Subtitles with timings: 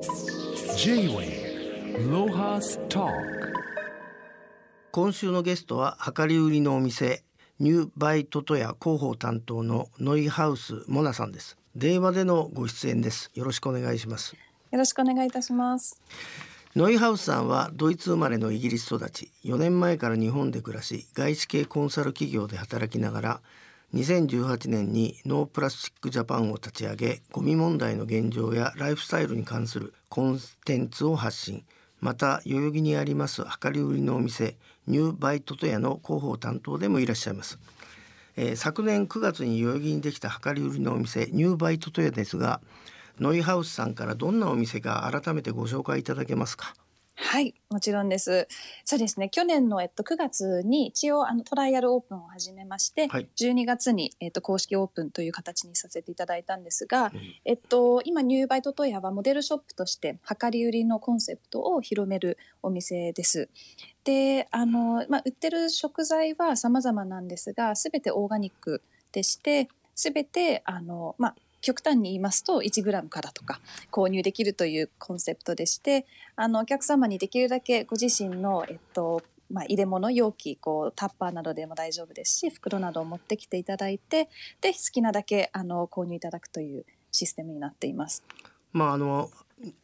[0.00, 3.06] J-Way ロハスタ
[4.92, 7.22] 今週のゲストは量り売りのお店
[7.58, 11.58] ニューバイトトヤ広報担当のノイハウスモナさんです。
[11.76, 13.30] 電話でのご出演です。
[13.34, 14.36] よろしくお願いします。
[14.70, 16.00] よろしくお願いいたします。
[16.74, 19.30] ノイハウスさんはドイツ生まれのイギリス育ち。
[19.44, 23.40] 4年前から日本で暮らし外資系コンサル企業で働きながら
[23.94, 31.64] 2018年にノープラスチックジャパンを立ち上げゴミ問題の現状やライフスタイルに関するコンテンツを発信。
[32.00, 37.58] また代々木にあります量り売りのお店ニューバイトトヤの広報担当でもいらっしゃいます、
[38.36, 42.60] えー、昨年9月に代々木にできた量り売りのお店ニューバイトトヤですが
[43.18, 46.72] ノイハウスさんからどんなお店か改めてご紹介いただけますか。
[47.22, 48.48] はい、もちろんです。
[48.84, 49.28] そうですね。
[49.28, 63.48] 去年のえっと9月に一応あのトライアルオープンを始めまして、はい、12月にえっと公式オープンという形にさせていただいたんですが、うん、えっと今ニューバイトトイヤはモデルショップとして量り売りのコンセプトを広めるお店です。
[64.02, 84.28] で、あのまあ売ってる食材は様々なんですが、すべてオーガニックでして、すべてあのまあ極端に言いますと 1g からとか購入できるというコンセプトでしてあのお客様にできるだけご自身の、えっとまあ、入れ物容器こうタッパーなどでも大丈夫ですし袋などを持ってきていただいて
[84.60, 88.22] で好きなだけあの購入いただくというシステムになっています。
[88.72, 89.30] まああの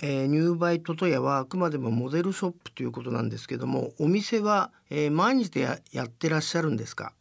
[0.00, 7.12] えー、ニューバイトトヤはあくまでもモデルショップということなんですけどもお店は、えー、毎日でややってらっしゃるんですか？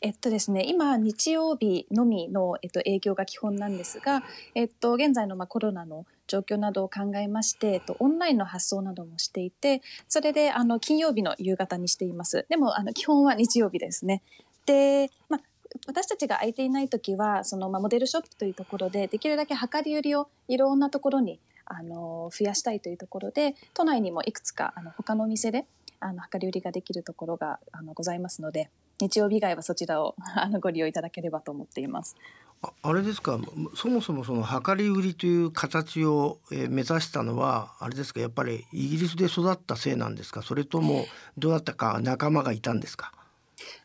[0.00, 4.22] えっとですね、今、日曜日のみの、えっと、営業が基本なんですが、
[4.54, 12.46] えっと、現在の、まあ、コロナの状況などを考えまして、えっと、オンラインの発送などもしていて、それで、あの、金曜日の夕方にしています。
[12.48, 14.22] でも、あの、基本は日曜日ですね。
[14.66, 15.40] で、まあ、
[15.86, 25.66] 私たちが空いていない時は、その、まあ、モデルショップというところで、できるだけ量り売りをいろんなところに、あの、増やしたいというところで、都内にもいくつか、あの、他のお店で、
[26.00, 28.70] あの、量り売りができるところが、あの、ございますので、
[29.00, 32.16] 日曜日以外はそちらを あのご利用いただければと思っています。
[32.62, 33.40] ああれですか？
[33.74, 41.06] そもそもその量り売りという形を、目指したのはあれですかやっぱりイギリスで育ったせいなんですかそれとも
[41.38, 43.14] どうだったか仲間がいたんですか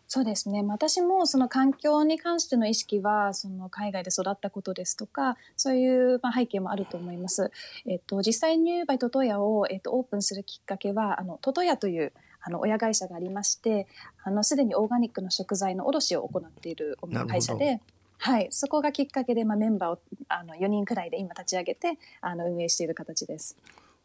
[0.08, 7.52] そうですね私もその環境に関しての意識はその海外で育ったことですとかそういうまあ背景もあると思います。
[7.88, 12.14] えっと、実際にニューバイトトヤを、えっと、オープンするきっかけはあのトトヤという
[12.46, 13.88] あの親会社がありまして
[14.24, 16.98] あのすでにオーガニックの食材の卸を行っている
[17.28, 17.82] 会社で。
[18.18, 23.58] はい、そこがきっかけで、まあ、メンバーをあの4人くらいで今立ち上げてあの運営している形です。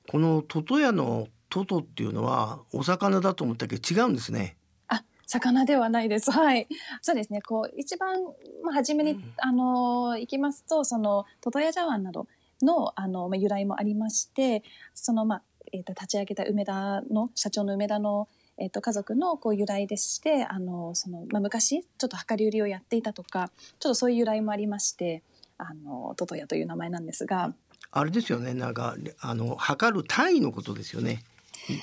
[0.08, 4.56] このトトヤのトトっていうのはお魚だと思ったけど違うんですね。
[4.88, 6.32] あ、魚ではないです。
[6.32, 6.66] はい。
[7.00, 7.40] そうですね。
[7.40, 8.24] こう一番
[8.64, 12.26] まあ初めに、うん、あの行きますとそのトトヤ茶碗など
[12.62, 14.62] のあの由来もありまして、
[14.94, 15.42] そのまあ
[15.72, 25.22] えーと、立ち上げた梅田の社長の梅田の、えーと、家族のこう由来でしてあのその、まあ、昔ちょっと量り売りをやっていたとかちょっとそういう由来もありまして
[25.58, 27.53] あのトトヤという名前なんですが。
[27.92, 28.54] あれですよね。
[28.54, 31.22] なんかあの測る単位のことですよね。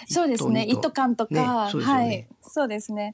[0.08, 0.64] そうですね。
[0.64, 2.28] 一斗缶とか、ねね、はい。
[2.42, 3.14] そうですね。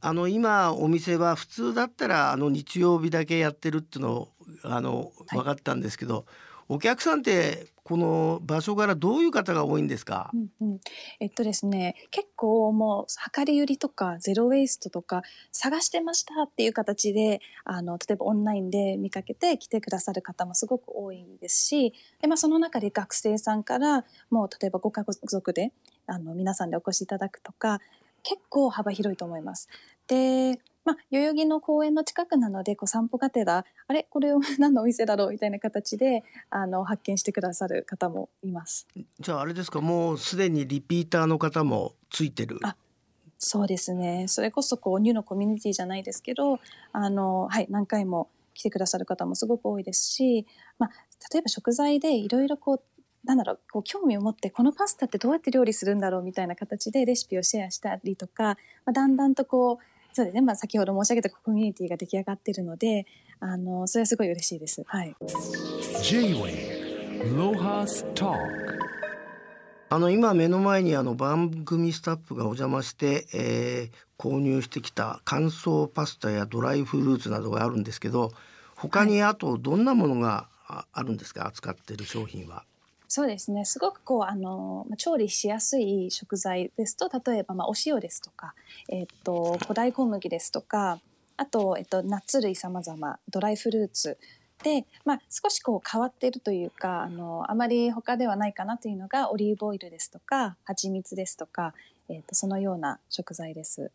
[0.00, 4.28] あの今お店は普通だったらあの日曜日だけやってるっていうの
[4.64, 6.24] あの分かったんですけど、はい
[6.72, 10.80] お客さんってこの場所からどういう方が多いんですか、うんうん、
[11.18, 21.92] えっとですね結構もう量り売りとかゼロウェイストとか探してましたっていう形であの例えばオンラインで見かけて来てくださる方もすごく多いですし
[22.22, 25.72] で、まあ、その中で学生さんからもう例えばご家族で
[26.06, 27.80] あの皆さんでお越しいただくとか
[28.22, 29.68] 結構幅広いと思います。
[30.06, 34.06] でまあ、代々木の公園の近くなのでこう散歩がてらあれ？
[34.08, 35.30] これを 何のお店だろう？
[35.30, 38.86] みたいな形であの発見してくださる方もいます。
[39.18, 39.80] じゃああれですか？
[39.80, 42.58] もうすでにリピーターの方もついてる。
[42.62, 42.76] あ
[43.38, 44.26] そうですね。
[44.28, 46.60] それこそこうニューのコミュニティじゃないですけど
[46.92, 50.46] あの、はい、何回も来てくださる方もすごく多いですし、
[50.78, 50.90] まあ、
[51.32, 52.82] 例えば食材でいろいろこう
[53.24, 56.22] なんだろうこう興味を持ってこのパスタってどうやって料理するんだろう？
[56.22, 63.06] みたいな形でレシピをシェアしたりとか、まあ、だんだんとこうそうですね、まあ、先ほど申し上げたコミュニティが出来上がっているので
[63.40, 64.82] あのそれはすごい嬉しいです。
[64.86, 65.14] はい、
[69.92, 78.30] あの今目の前にあの番組スタッフがお邪魔して、えー、購入してきた乾燥パスタやドライフルーツなどがあるんですけど
[78.76, 80.48] 他にあとどんなものが
[80.92, 82.64] あるんですか、扱っている商品は。
[83.12, 88.54] そうですねすごくこうあの調理しやすい食材ですと例えばまあお塩ですとか、
[88.88, 91.00] えっと古代小麦ですとか
[91.36, 94.16] あと、えっと、ナッツ類さまざまドライフルーツ
[94.62, 101.74] で、まあ、少しこう変わってるというかあのあまり他ではないかなというのがオリーブオイルですとか蜂蜜ですとか、
[102.08, 103.90] えーと、そのような食材です。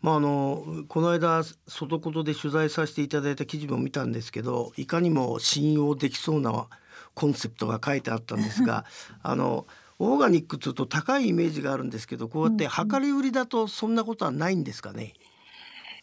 [0.00, 6.68] まあ、あのこの間外ことで取材させていただいた記事も見たんですけどいかにも信用できそうな
[7.14, 8.84] コンセプトが書いてあったんですが
[9.22, 9.66] あの
[9.98, 15.28] オーガニックというと高いイメージがあるんですけどこうやって量り売りだとそんなことはないんですかね、うん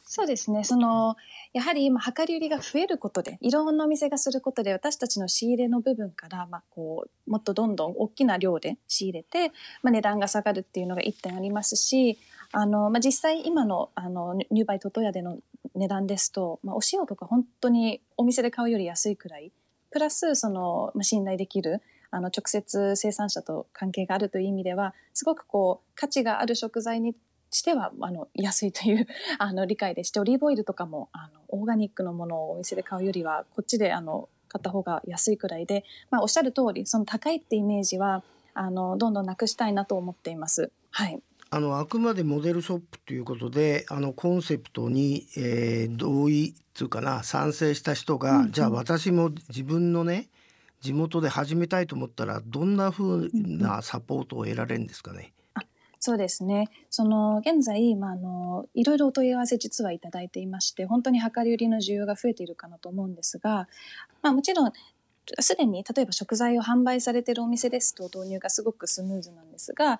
[0.07, 0.63] そうですね。
[0.63, 1.15] その、
[1.51, 9.51] やはり今、量り売りが増えることで、いろんなお店がすることで、私たちの仕入れの部分から、まあ、こう、もっとどんどん大きな量で仕入れて、
[9.81, 12.19] まあ、値段が下がるっていうのが一点ありますし、
[12.57, 15.39] あの、まあ、実際今の、あの、ニューバイトトヤでの
[15.75, 19.51] 値段ですと、まあ、お塩とか本当にお店で買うより安いくらい、
[19.91, 21.81] プラス、その、まあ、信頼できる、
[22.11, 27.13] あの、直接生産者と関係があるという意味では、すごくこう、価値がある食材に
[27.51, 38.23] してはあの安いという あの理解でしてオリーブオイルとかもあのオーガニックのものをお店で買うよりはこっちであの買った方が安いくらいで、まあ、おっしゃる通りその高いってイメージは
[38.55, 40.71] あのどんどんなくしたいなと思っています。
[40.89, 50.27] はいあのあくまでモデルショップということであのコンセプトに、えー、同意っていうかな賛成した人が、うんうん、じゃあ私も自分のね
[50.81, 55.31] 地元で始めたいと思ったらどんなふうなサポートを得られるんですかね？
[55.99, 56.69] そうですね。
[56.91, 63.67] その現在、まあ、あのいろいろお問い合わせ実はいただいていまして本当に量り売りの需要が増えているかなと思うんですが、
[64.21, 64.71] まあ、もちろん
[65.39, 69.91] すでに例えば食材を販売されているお店ですと導入がすごくスムーズなんですが、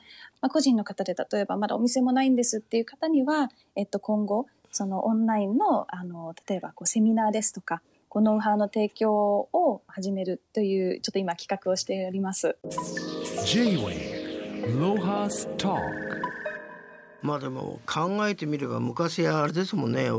[0.42, 12.57] まあ、個人の方で例えばまだお店もないんですっていう方には、えっと、今後そのオンラインのあの例えばこうセミナーですとかこノウハウの提供を始めるというちょっと今企画をしております。
[17.22, 20.10] まあでも考えてみれば昔あれですもんね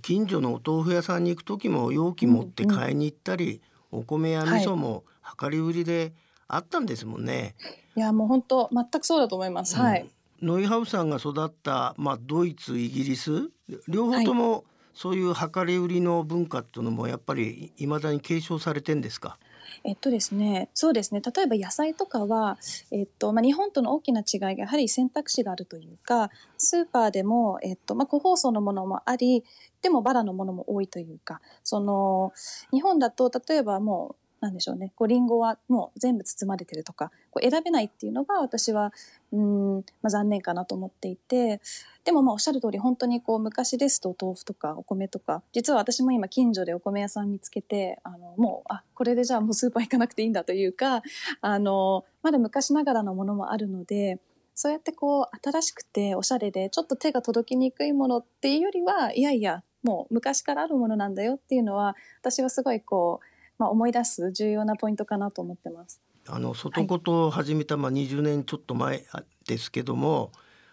[0.00, 5.04] 近所のお豆腐屋さんに行く時も容器持って買いに行ったり、うんうん、お米や味噌も
[5.40, 6.12] 量り売りで
[6.46, 7.54] あったんですもんね。
[7.96, 9.76] いやもう本当全くそうだと思います。
[9.76, 10.08] うん、はい。
[10.42, 13.50] ノイハウスさんが育ったまあドイツイギリス
[13.88, 14.64] 両方とも
[14.94, 19.36] そういう量り売りの文化っていうのもやっぱり未だに継承されてんですか？
[19.84, 21.20] えっとですね、そうですね。
[21.20, 22.58] 例えば野菜とかは、
[22.90, 29.44] えっと、まあ、日本との大きな違いがやはり選択肢があるというか、スーパーでも、えっと、まあ、個包装のものもあり、
[29.82, 32.32] でもバラのものも多いというか、その、
[32.72, 38.92] 日本だと、例えばもう、なんでしょうね、こう、リンゴはもう全部包まれてるとか、こう選べないっていうのが私は、
[39.32, 41.60] うん、まあ、残念かなと思っていて、
[42.08, 51.02] でもまあおっしゃる通り本当にこう昔ですと豆腐とかお米とか実は私も今近所でお米屋さん見つけてあのもうあこれでじゃあもうスーパー行かなくていいんだというか
[51.42, 54.20] あのまだ昔ながらのものもあるので
[54.54, 66.00] そうやってこう新しくておしゃれでちょっと手が届きにくいものっていうよりはいやいやもう昔からあるものなんだよっていうのは私はすごいこう、まあ、思い出す重要なポイントかなと思ってます。
[66.28, 69.04] あの外こと始めた、まあ、20年ちょっと前
[69.46, 70.30] ですけども、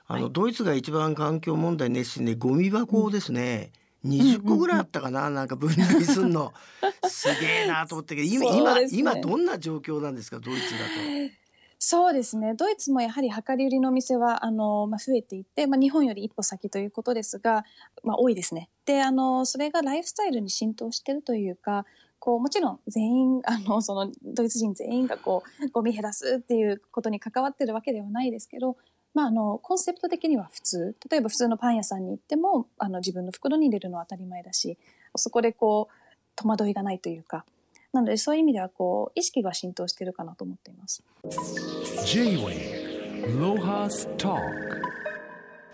[0.08, 3.72] あの、はい、ドイツが一番環境問題熱心でゴミ箱をですね、
[4.04, 6.54] うん、20個ぐらいあったかな、なんか分類すんの。
[7.08, 11.46] すげえなと思ったけど今、今今どんな状況なんですかドイツだと。
[11.80, 12.54] そうですね。
[12.56, 17.64] ドイツもやはり量り売りのお店はあの、まあ、増えていて、まあ、日本より一歩先ということですが、
[18.04, 18.70] まあ、多いですね。
[18.86, 21.86] であのそれがライフスタイルに浸透してるというか
[22.25, 28.77] こうもちろん全員 あのそのドイツ人全員がこうゴミ減らすっていうことに関わってるわけではないですけど
[29.13, 30.96] まあ、あのコンセプト的には普通。
[31.10, 34.77] 例えば普通のパン屋さんに行ってもあの自分の袋に入れるのは当たり前だし
[35.15, 35.94] そこでこう
[36.36, 37.46] 戸惑いがないというか。
[37.94, 41.01] なのでそういう意味ではこう意識が浸透してるかなと思っています。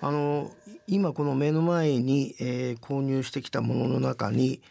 [0.02, 0.52] あの
[0.86, 4.62] 今この目の前に、えー、購入してきたものの中に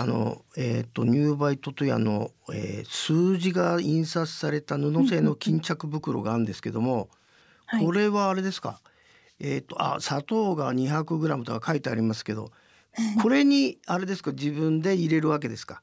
[0.00, 7.08] あの、えーと、ニューバイトというあの、えー、数字が印刷された布製の巾着袋があるんですけども、
[7.80, 8.80] これはあれですか？
[9.40, 12.52] えっ、ー、とあ砂糖が 200g とか書いてありますけど、
[13.20, 15.82] これにあれですか自分で入れるわけですか？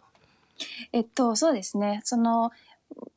[0.94, 2.00] えっとそうですね。
[2.06, 2.52] その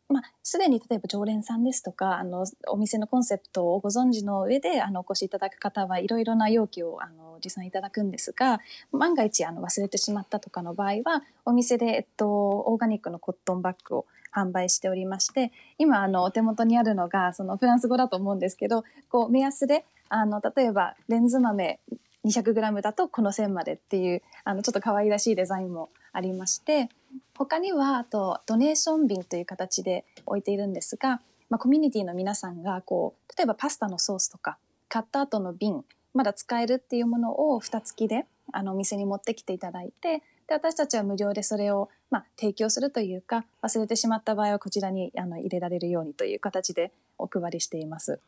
[0.08, 8.60] まあ、すでに例えば常連さんですとかあのお店のコンセプトをご存知の上であのお越しいただく方はいろいろな容器をあの持参いただくんですが
[8.90, 21.80] 万が一あの忘れてしまったとかの場合はお店で、えっと、オーガニックのコットンバッグを販売しておりまして今あのお手元にあるのがそのフランス語だと思うんですけどこう目安であの例えばレンズ豆
[22.24, 26.88] 200g だとこの線までっていうあのちょっと可愛らしいデザインもありまして
[27.34, 35.84] 他にはあとドネーション瓶という形で置いているんですが、まあ、コミュニティの皆さんがこう例えばパスタのソースとか買った後の瓶
[36.14, 48.20] まだ使えるっていうものを蓋付きであのお店に持ってきていただいてで私たちは無料でそれをまあ、提供するというか忘れてしまった場合はこちらにあの入れられるようにという形でお配りしています。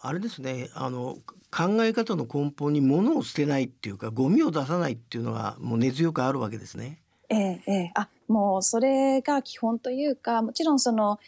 [0.00, 1.18] あれですねあの
[1.50, 7.00] 考え方の根本に物を捨てないっていうかゴミを出さないっていうのがもう根強くあるわけですね。
[7.30, 11.18] ええええ、あもうそれが基本というかもちろんその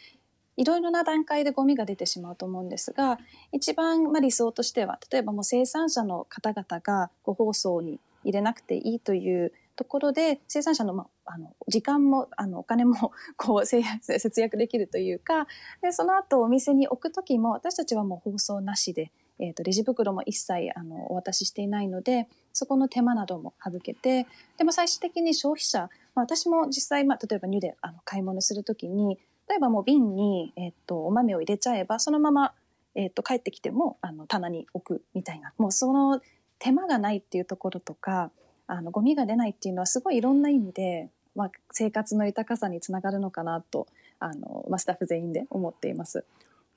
[0.57, 3.19] いろいろな段階でゴミが出てしまうと思うんですが
[3.51, 15.47] 一番まあ理想としては例えばもう生産者の方々がご包装に入れなくていいというところで生産者の,、まあ、あの時間もあのお金も こう節約できるというか
[15.81, 29.17] でその後お店に置く時も私たちはもう包装なしで、えーと、レジ袋も一切あのお渡ししていないのでそこの手間なども省けてでも最終的に消費者、まあ、私も実際、まあ、例えばニュであの買い物する時に
[29.49, 32.53] 例えばもう瓶に、えーと、お豆を入れちゃえばそのまま、
[32.95, 36.21] えーと帰ってきてもあの棚に置くみたいなもうその
[36.59, 38.29] 手間がないっていうところとか
[38.67, 43.87] あのゴミが出ないっていうのはすごいいろんな意味で、まあ、生活の豊かさにつながるのかなと
[44.19, 46.23] あの、まあ、スタッフ全員で思っています。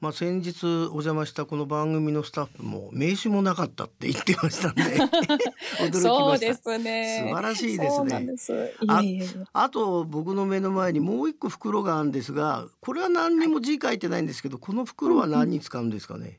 [0.04, 0.68] まあ、先日お
[1.00, 6.00] 邪魔したこの番組のスタッフも名刺もなかったって言ってましたんで 驚きました。
[6.00, 7.25] そうですね。
[7.26, 8.75] 素晴らしいですね。
[8.87, 16.38] ああと僕の目の前にもう一個袋があるんですがこれは何にも字書いてないんですけど、この袋は何に使うんですかね、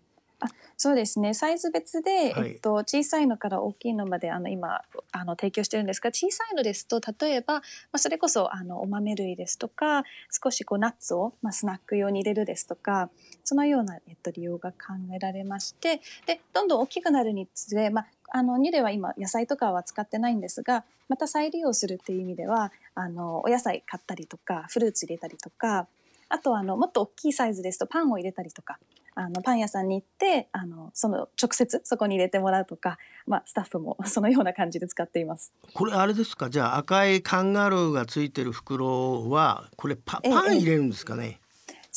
[0.77, 1.33] そうですね。
[1.33, 4.81] サイズ別で、はい、えっと、小さいのから大きいのまであの今
[5.13, 7.61] あの提供してるんですが小さいのですと例えば、ま
[7.93, 13.09] あ、それこそあのお豆類ですとか少しこうナッツを、まあ、スナック用に入れるですとか
[13.45, 25.87] そのような、えっと、利用が考えられましてでどんどん大きくなるにつれ、まあ、あのニュでは今野菜とかは使ってないんですがまた再利用するっていう意味ではあのお野菜買ったりとかフルーツ入れたりとか
[26.27, 28.77] あとあのもっと大きいサイズですとパンを入れたりとか
[29.15, 35.53] あのパン屋さんに行ってあのその直接そこに入れてもらうとか、まあ、スタッフも そのような感じで使っています。
[35.73, 36.49] これあれですか？
[36.49, 41.39] じゃあ赤いカンガルーがついてる袋はこれパパン入れるんですかね、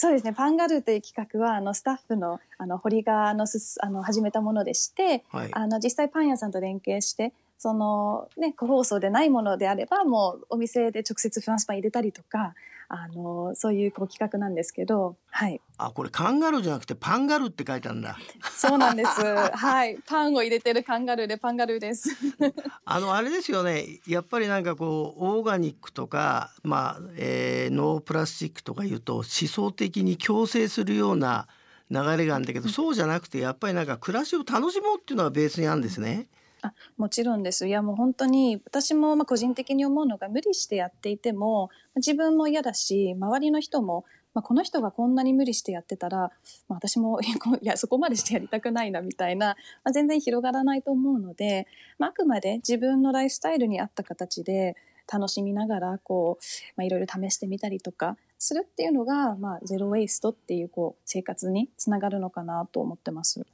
[0.00, 0.32] そうですね。
[0.32, 12.54] パンガルーという企画は、あの、スタッフの、あの、堀が、の、す、あの、始めたものでして、はい、あの、実際パン屋さんと連携して、その、ね、個包装でないものであれば、もう、お店で直接フランスパン入れたりとか、
[12.90, 15.60] あのそういうこう企画なんですけど、はい。
[15.76, 18.16] あ、これカンガルーじゃなくてパンガルーって書いてあるんだ。
[18.56, 19.20] そうなんです。
[19.54, 19.98] はい。
[20.06, 22.08] パンを入れてるカンガルーでパンガルーです。
[22.86, 24.00] あのあれですよね。
[24.06, 31.46] やっぱりなんかこうオーガニックとか、まあ、えー、ノープラスチックとか言うと思想的に強制するような
[31.90, 36.28] 流れがあるんだけど、そうじゃなくてやっぱりなんか暮らしを楽しもうっていうのがベースにあるんですね。
[36.62, 37.68] あもちろんです。
[37.68, 47.26] いやもう本当に私もま個人的に思うのが無理してやっていても自分も嫌だし周りの人も、まあ、この人がこんなに無理してやってたら、まあ、私も い
[47.62, 51.66] やそこまでしてやりたくないなみたいな、まあ、全然広がらないと思うので、
[51.98, 54.76] まあ、くまで自分のライフスタイルに合った形で
[55.10, 56.44] 楽しみながらこう、
[56.76, 63.46] まあ、いろいろ試してみたりとかするっていうのが、まあ、ゼロ・ウェイストっていうこう生活につながるのかなと思ってます。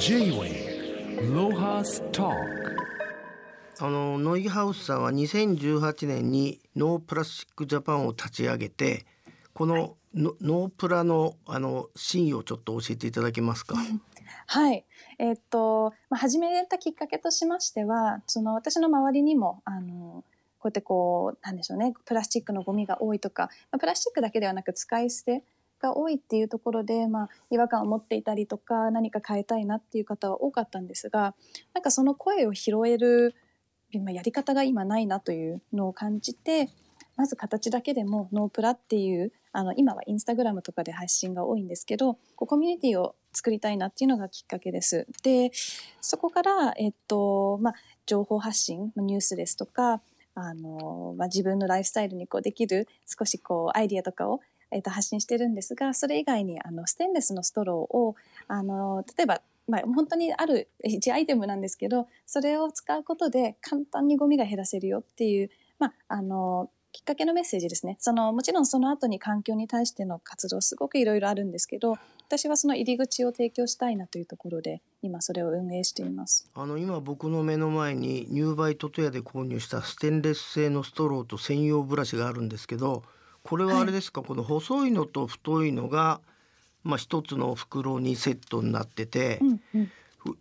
[0.00, 0.75] J-Way
[3.78, 9.06] あのノイハウスさんは2018年にノープラスチックジャパンを立ち上げて
[9.54, 13.76] このノープラのあの真意をちょっと教えていただけますか？
[14.48, 14.84] はい、
[15.18, 20.24] えー、っと、まあ、始めたきっかけとしましては、その私の周りにも、あの。
[20.58, 25.44] こうやってこう、なんでしょうね、プラスチックのゴミが多いとか、まあ、プラスチックだけではなく使い捨て
[25.80, 31.34] が多いっていうところで、まあ、違和感を持っていたりとか何か変えたいなっていう方は多かったんですが
[31.74, 33.34] なんかその声を拾える
[33.92, 36.68] やり方が今ないなというのを感じて
[37.16, 45.06] まず形だけでもノープラっていうあの今はインスタグラムとかで配信が多いんですけどコミュニティを作りたいなっていうのがきっかけです。
[45.22, 45.50] で
[46.00, 50.02] そこから、えっとまあ、情報発信ニュースですとか
[50.34, 58.16] あの、まあ、自分のライフスタイルにこうできる少しこうアイディアとかをえー、と発信してるんですがそれ以外にあのステンレスのストローを
[58.48, 67.96] あの例えばまあ、本当にある1アイテムなんですけどそれを使うことで簡単にゴミが減らせるよっていう、まあ、あのきっかけのメッセージですね。
[68.00, 76.48] そのもちろんその後に環境に対しての活動すごくいろいろあるんですけど私はその入り口を提供したいなというところで今それを運営しています。
[76.54, 83.02] あの今僕の目の前にニューバイトトヤで購入したステンレス製のストローと専用ブラシがあるんですけど
[83.46, 86.20] これはあれですか、はい、この細いのと太いのが、
[86.82, 89.90] まあ、一つの袋にセットになってて、うんうん、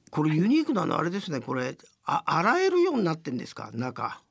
[0.10, 1.40] これユニークなのあれですね。
[1.40, 3.72] これあ洗えるようになってんですか？
[3.74, 4.22] 中。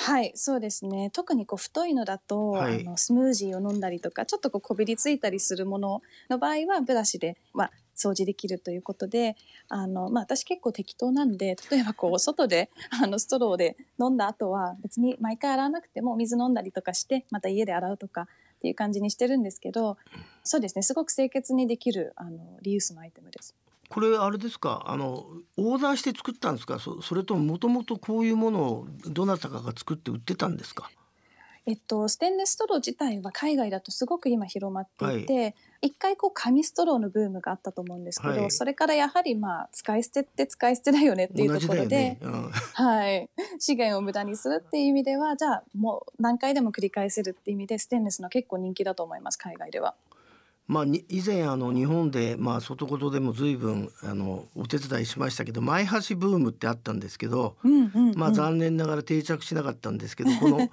[0.00, 1.10] はいそうですね。
[1.10, 9.36] 特にこう太いのだと、はい、あのスムージーを飲んだりとかちょっとこうこびりついたりするものの場合はブラシで、まあ、掃除できるということで
[9.68, 12.70] あの、まあ、私結構適当なんで例えばこう 外で
[13.02, 19.96] あのストローで飲んだ後は別に毎回洗わなくても水飲んだりとかしてまた家で洗うとかっていう感じにしてるんですけど
[20.44, 23.54] そうですねすごく清潔にできるあのリユースのアイテムです。
[23.90, 24.82] これあれですか？
[24.86, 25.26] あの
[25.56, 26.78] オーダーして作ったんですか？
[26.78, 30.90] そそれとももともとこういうものをどなたかが作って売ってたんですか？
[31.68, 42.18] えっと、ステンレスストロー自体は海外だとすごく今広まっていて、はい、一回こう紙ストローのブームがあったと思うんですけど、はい、それからやはりまあ使い捨てって使い捨てだよねっていうところで、ね。
[42.22, 49.94] うん、はい、資源を無駄にするっていう意味ではじゃあもう何回でも繰り返せるっていう意味でステンレスの結構人気だと思います海外では。
[50.68, 57.56] まあ、以前あの日本で、まあ、外言でも随分あのお手伝いしましたけど前橋ブームってあったんですけど、
[58.14, 60.68] まあ、残念ながら定着しなかったんですけどこの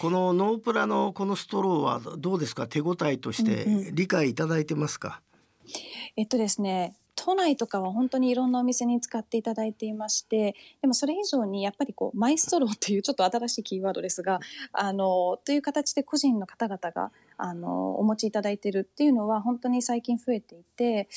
[0.00, 2.66] このノープラのこのストローはどうですか？
[2.66, 5.20] 手応えとして理解いただいてますか、
[5.64, 5.72] うんうん、
[6.16, 14.40] えっとですね都内とかは本当にいろんなお店に使っていただいていましてでもそれ以上にやっぱりこうマイストローというちょっと新しいキーワードですが
[14.72, 21.08] あのという形で個人の方々があのお持ちいただいているっていうのは本当に最近増えていて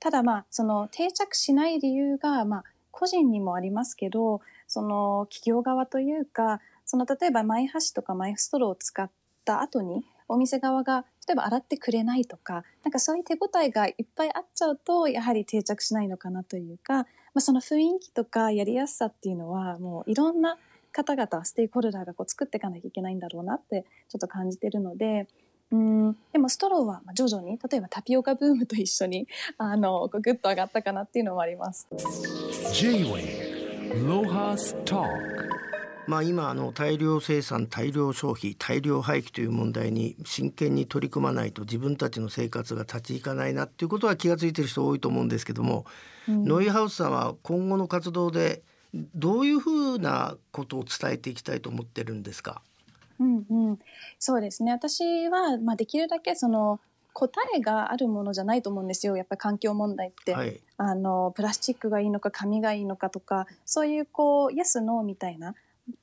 [0.00, 6.60] ただまあその定着しない理由がまあ個人にもありますけどその企業側というか
[6.92, 9.10] その例えばマイ箸とかマイストローを使っ
[9.46, 17.04] た後にお店側が例えば洗ってくれないとかなんかそういう手応えがいっぱいあっちゃうとやはり定着しないのかなというか、ま
[17.36, 20.58] あ、その雰囲気とかやりやすさっていうのはもういろんな
[20.92, 25.28] 方々ステークホルダーがこう作っていかなきゃいけないんだろうなってちょっと感じてるので。
[25.70, 31.88] うんでもストローは徐々に例えばタピオカブームと一緒にあのグッと上がったかなっていうのもあります。
[32.74, 35.02] J-Way ロハスタ
[36.08, 45.86] まあ、今あの大量生産大量消費大量廃棄という問題に真剣に取り組まないと自分たちの生活が立ち行かないなっていうことは気が付いてる人多いと思うんですけども、
[46.28, 48.62] うん、ノイハウスさんは今後の活動で
[49.14, 52.62] どういうふうなことを伝えていきたいと思ってるんですか？
[53.20, 53.78] うんうん、
[54.18, 54.72] そうですね。
[54.72, 56.80] 私は、まあ、できるだけその
[57.14, 59.16] 答えがあるものじゃないと思うんですよ。
[59.16, 65.54] やっぱり環境問題って、はい、あのプラスチックがいいのか紙がいいのかとかそういうこうイエスノーみたいな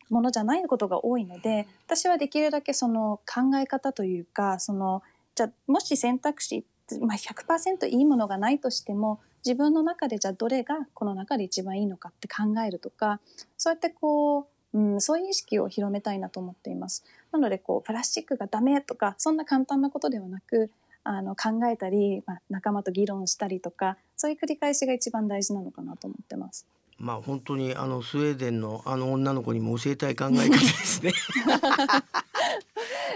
[0.09, 5.01] ものじゃないことが多いので私はできるだけその考え方というかその
[5.35, 6.65] じゃもし選択肢、
[7.01, 13.19] まあ、100%いいものがないとしても自分の中でじゃあどれがこの中で一番いいのかって考えるとか
[13.57, 17.05] そうやってこう、うん、そういう意識を広めたいなと思っています。
[17.31, 20.71] なのでこうプラスチックがダメとかそんな簡単なことではなく
[21.03, 26.67] あの考えたり、まあ、仲間と議論したりとかそういう繰り返しが一番大事なのかなと思ってます。
[26.99, 31.11] まあ本当にあのスウェーデンのあの女の子にも教えたい考え方ですね。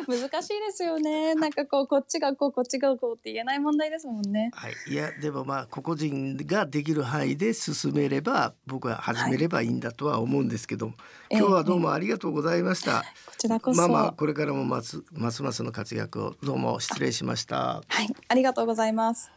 [0.08, 1.36] 難しいですよね。
[1.36, 4.52] なんかこうこっちがこうこっちがこうって言えない問題ですもんね。
[4.54, 4.74] はい。
[4.88, 10.96] いやでもまあ個々人ができる範囲で進めれば僕は始めればいいんだとは思うんですけど、はい、
[11.32, 12.92] 今日はどうもありがとうございました。
[12.92, 13.78] えー、こちらこそ。
[13.78, 17.82] まあまあこれからもますますますの活躍をどうも失礼しました。
[17.88, 18.14] はい。
[18.28, 19.32] ありがとうございます。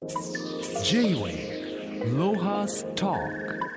[0.83, 3.76] J-Way ロハス Talk